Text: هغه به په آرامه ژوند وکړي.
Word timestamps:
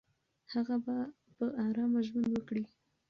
هغه 0.53 0.75
به 0.85 0.95
په 1.35 1.45
آرامه 1.65 2.01
ژوند 2.07 2.29
وکړي. 2.31 2.63